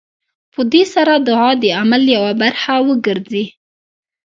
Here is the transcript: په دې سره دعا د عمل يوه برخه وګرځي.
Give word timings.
په 0.53 0.61
دې 0.71 0.83
سره 0.93 1.13
دعا 1.27 1.49
د 1.61 1.65
عمل 1.79 2.03
يوه 2.15 2.31
برخه 2.41 2.73
وګرځي. 2.87 3.45